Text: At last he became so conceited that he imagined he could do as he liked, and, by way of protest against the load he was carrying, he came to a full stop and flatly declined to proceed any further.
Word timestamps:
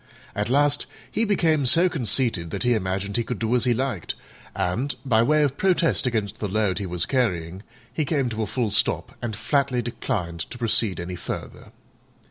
At 0.33 0.49
last 0.49 0.87
he 1.11 1.25
became 1.25 1.67
so 1.67 1.87
conceited 1.87 2.49
that 2.49 2.63
he 2.63 2.73
imagined 2.73 3.17
he 3.17 3.23
could 3.23 3.37
do 3.37 3.55
as 3.55 3.65
he 3.65 3.73
liked, 3.75 4.15
and, 4.55 4.95
by 5.05 5.21
way 5.21 5.43
of 5.43 5.57
protest 5.57 6.07
against 6.07 6.39
the 6.39 6.47
load 6.47 6.79
he 6.79 6.87
was 6.87 7.05
carrying, 7.05 7.61
he 7.93 8.03
came 8.03 8.27
to 8.29 8.41
a 8.41 8.47
full 8.47 8.71
stop 8.71 9.15
and 9.21 9.35
flatly 9.35 9.83
declined 9.83 10.39
to 10.49 10.57
proceed 10.57 10.99
any 10.99 11.15
further. 11.15 11.71